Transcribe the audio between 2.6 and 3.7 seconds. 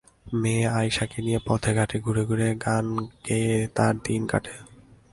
গান গেয়ে